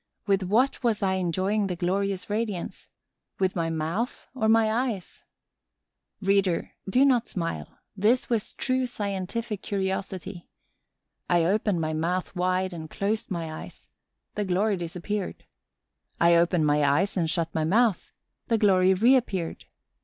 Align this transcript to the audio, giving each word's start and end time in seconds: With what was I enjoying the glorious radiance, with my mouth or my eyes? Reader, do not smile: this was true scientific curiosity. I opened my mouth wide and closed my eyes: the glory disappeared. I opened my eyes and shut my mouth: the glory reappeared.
With 0.25 0.41
what 0.41 0.81
was 0.83 1.03
I 1.03 1.13
enjoying 1.13 1.67
the 1.67 1.75
glorious 1.75 2.27
radiance, 2.27 2.87
with 3.37 3.55
my 3.55 3.69
mouth 3.69 4.25
or 4.33 4.49
my 4.49 4.71
eyes? 4.89 5.25
Reader, 6.21 6.71
do 6.89 7.05
not 7.05 7.27
smile: 7.27 7.77
this 7.95 8.27
was 8.27 8.53
true 8.53 8.87
scientific 8.87 9.61
curiosity. 9.61 10.49
I 11.29 11.43
opened 11.45 11.81
my 11.81 11.93
mouth 11.93 12.35
wide 12.35 12.73
and 12.73 12.89
closed 12.89 13.29
my 13.29 13.53
eyes: 13.61 13.87
the 14.33 14.43
glory 14.43 14.75
disappeared. 14.75 15.45
I 16.19 16.33
opened 16.35 16.65
my 16.65 16.83
eyes 16.83 17.15
and 17.15 17.29
shut 17.29 17.53
my 17.53 17.63
mouth: 17.63 18.11
the 18.47 18.57
glory 18.57 18.95
reappeared. 18.95 19.65